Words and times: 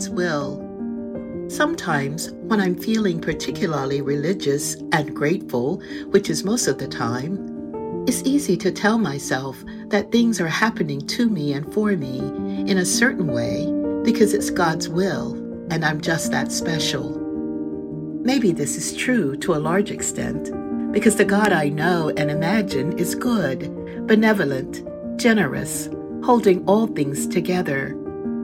God's 0.00 0.08
will. 0.08 1.46
Sometimes, 1.50 2.30
when 2.32 2.58
I'm 2.58 2.74
feeling 2.74 3.20
particularly 3.20 4.00
religious 4.00 4.76
and 4.92 5.14
grateful, 5.14 5.82
which 6.08 6.30
is 6.30 6.42
most 6.42 6.68
of 6.68 6.78
the 6.78 6.88
time, 6.88 8.04
it's 8.08 8.22
easy 8.22 8.56
to 8.56 8.72
tell 8.72 8.96
myself 8.96 9.62
that 9.88 10.10
things 10.10 10.40
are 10.40 10.48
happening 10.48 11.06
to 11.08 11.28
me 11.28 11.52
and 11.52 11.70
for 11.74 11.94
me 11.98 12.20
in 12.70 12.78
a 12.78 12.84
certain 12.86 13.26
way 13.26 13.70
because 14.02 14.32
it's 14.32 14.48
God's 14.48 14.88
will 14.88 15.34
and 15.70 15.84
I'm 15.84 16.00
just 16.00 16.30
that 16.30 16.50
special. 16.50 17.18
Maybe 18.22 18.52
this 18.52 18.78
is 18.78 18.96
true 18.96 19.36
to 19.36 19.54
a 19.54 19.60
large 19.68 19.90
extent 19.90 20.50
because 20.92 21.16
the 21.16 21.26
God 21.26 21.52
I 21.52 21.68
know 21.68 22.08
and 22.16 22.30
imagine 22.30 22.98
is 22.98 23.14
good, 23.14 24.06
benevolent, 24.06 24.82
generous, 25.20 25.90
holding 26.24 26.66
all 26.66 26.86
things 26.86 27.26
together 27.26 27.94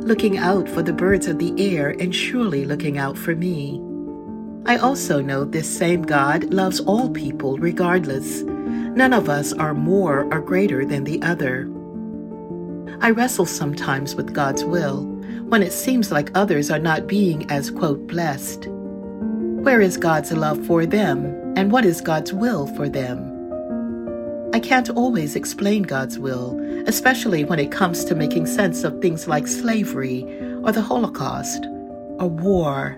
looking 0.06 0.38
out 0.38 0.69
for 0.69 0.83
the 0.83 0.92
birds 0.92 1.27
of 1.27 1.41
the 1.41 1.52
air 1.59 1.91
and 1.91 2.15
surely 2.15 2.65
looking 2.65 2.96
out 2.96 3.19
for 3.19 3.34
me. 3.34 3.83
I 4.65 4.77
also 4.77 5.20
know 5.20 5.45
this 5.45 5.69
same 5.69 6.02
God 6.02 6.45
loves 6.55 6.79
all 6.79 7.10
people 7.10 7.59
regardless. 7.59 8.42
None 8.42 9.12
of 9.12 9.29
us 9.29 9.52
are 9.52 9.74
more 9.74 10.32
or 10.32 10.41
greater 10.41 10.84
than 10.84 11.02
the 11.02 11.20
other. 11.23 11.69
I 13.01 13.10
wrestle 13.10 13.46
sometimes 13.46 14.15
with 14.15 14.32
God's 14.32 14.65
will 14.65 15.02
when 15.48 15.62
it 15.62 15.73
seems 15.73 16.12
like 16.12 16.30
others 16.37 16.70
are 16.70 16.79
not 16.79 17.09
being 17.09 17.51
as, 17.51 17.73
quote, 17.73 18.07
blessed. 18.07 18.68
Where 18.68 19.80
is 19.80 19.96
God's 19.96 20.30
love 20.30 20.65
for 20.66 20.87
them, 20.87 21.27
and 21.57 21.73
what 21.73 21.84
is 21.84 22.01
God's 22.01 22.32
will 22.32 22.68
for 22.68 22.88
them? 22.88 23.36
I 24.56 24.59
can't 24.59 24.88
always 24.88 25.37
explain 25.37 25.82
God's 25.82 26.18
will, 26.18 26.59
especially 26.87 27.45
when 27.45 27.59
it 27.59 27.71
comes 27.71 28.07
to 28.07 28.15
making 28.15 28.46
sense 28.46 28.85
of 28.85 29.02
things 29.02 29.29
like 29.29 29.46
slavery 29.46 30.23
or 30.65 30.73
the 30.73 30.80
Holocaust 30.80 31.66
or 32.18 32.30
war, 32.30 32.96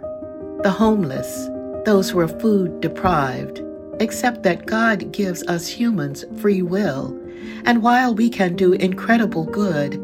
the 0.62 0.70
homeless, 0.70 1.48
those 1.84 2.10
who 2.10 2.20
are 2.20 2.28
food 2.28 2.80
deprived, 2.80 3.60
except 3.98 4.44
that 4.44 4.66
God 4.66 5.10
gives 5.10 5.42
us 5.48 5.66
humans 5.66 6.24
free 6.40 6.62
will. 6.62 7.08
And 7.64 7.82
while 7.82 8.14
we 8.14 8.30
can 8.30 8.54
do 8.54 8.74
incredible 8.74 9.42
good, 9.42 9.96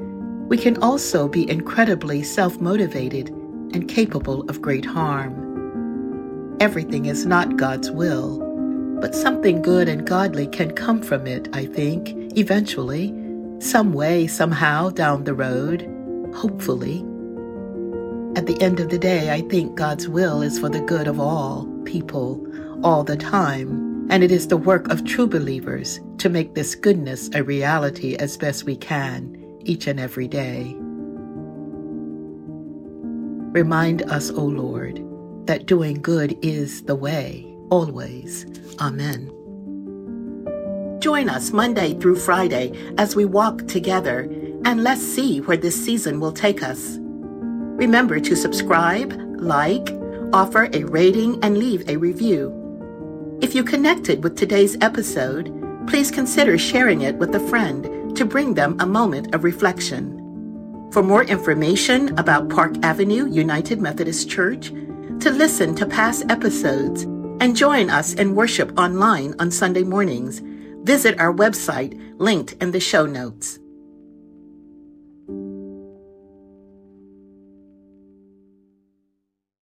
we 0.48 0.58
can 0.58 0.76
also 0.78 1.28
be 1.28 1.48
incredibly 1.48 2.24
self 2.24 2.60
motivated 2.60 3.28
and 3.28 3.88
capable 3.88 4.42
of 4.50 4.60
great 4.60 4.84
harm. 4.84 6.56
Everything 6.58 7.06
is 7.06 7.26
not 7.26 7.56
God's 7.56 7.92
will 7.92 8.53
but 9.00 9.14
something 9.14 9.60
good 9.62 9.88
and 9.88 10.06
godly 10.06 10.46
can 10.46 10.70
come 10.70 11.02
from 11.02 11.26
it, 11.26 11.48
I 11.52 11.66
think, 11.66 12.10
eventually, 12.38 13.14
some 13.58 13.92
way, 13.92 14.26
somehow, 14.26 14.90
down 14.90 15.24
the 15.24 15.34
road, 15.34 15.82
hopefully. 16.34 17.04
At 18.36 18.46
the 18.46 18.60
end 18.60 18.80
of 18.80 18.90
the 18.90 18.98
day, 18.98 19.30
I 19.30 19.42
think 19.42 19.76
God's 19.76 20.08
will 20.08 20.42
is 20.42 20.58
for 20.58 20.68
the 20.68 20.80
good 20.80 21.06
of 21.06 21.20
all 21.20 21.66
people, 21.84 22.44
all 22.82 23.04
the 23.04 23.16
time, 23.16 24.06
and 24.10 24.24
it 24.24 24.32
is 24.32 24.48
the 24.48 24.56
work 24.56 24.88
of 24.90 25.04
true 25.04 25.26
believers 25.26 26.00
to 26.18 26.28
make 26.28 26.54
this 26.54 26.74
goodness 26.74 27.30
a 27.34 27.42
reality 27.42 28.16
as 28.16 28.36
best 28.36 28.64
we 28.64 28.76
can 28.76 29.40
each 29.60 29.86
and 29.86 30.00
every 30.00 30.28
day. 30.28 30.74
Remind 33.52 34.02
us, 34.02 34.30
O 34.30 34.44
Lord, 34.44 35.00
that 35.46 35.66
doing 35.66 36.02
good 36.02 36.36
is 36.42 36.82
the 36.82 36.96
way 36.96 37.53
always. 37.70 38.46
Amen. 38.80 39.30
Join 41.00 41.28
us 41.28 41.52
Monday 41.52 41.94
through 41.98 42.16
Friday 42.16 42.72
as 42.96 43.14
we 43.14 43.24
walk 43.24 43.66
together 43.68 44.22
and 44.64 44.82
let's 44.82 45.02
see 45.02 45.40
where 45.40 45.56
this 45.56 45.84
season 45.84 46.18
will 46.18 46.32
take 46.32 46.62
us. 46.62 46.98
Remember 47.76 48.20
to 48.20 48.34
subscribe, 48.34 49.12
like, 49.38 49.90
offer 50.32 50.68
a 50.72 50.84
rating, 50.84 51.42
and 51.44 51.58
leave 51.58 51.88
a 51.88 51.96
review. 51.96 52.52
If 53.40 53.54
you 53.54 53.62
connected 53.62 54.24
with 54.24 54.36
today's 54.36 54.76
episode, 54.80 55.52
please 55.86 56.10
consider 56.10 56.56
sharing 56.56 57.02
it 57.02 57.16
with 57.16 57.34
a 57.34 57.48
friend 57.48 58.16
to 58.16 58.24
bring 58.24 58.54
them 58.54 58.76
a 58.80 58.86
moment 58.86 59.34
of 59.34 59.44
reflection. 59.44 60.20
For 60.92 61.02
more 61.02 61.24
information 61.24 62.16
about 62.18 62.48
Park 62.48 62.76
Avenue 62.82 63.28
United 63.28 63.80
Methodist 63.80 64.30
Church, 64.30 64.68
to 65.20 65.30
listen 65.30 65.74
to 65.76 65.86
past 65.86 66.24
episodes, 66.28 67.06
and 67.40 67.56
join 67.56 67.90
us 67.90 68.14
in 68.14 68.34
worship 68.34 68.78
online 68.78 69.34
on 69.38 69.50
Sunday 69.50 69.82
mornings. 69.82 70.40
Visit 70.84 71.18
our 71.18 71.32
website 71.32 71.98
linked 72.18 72.52
in 72.60 72.70
the 72.70 72.80
show 72.80 73.06
notes. 73.06 73.58